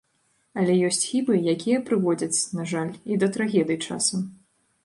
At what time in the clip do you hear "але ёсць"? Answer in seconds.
0.59-1.01